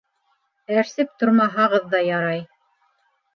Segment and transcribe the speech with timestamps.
[0.77, 2.41] Әрсеп тормаһағыҙ ҙа ярай.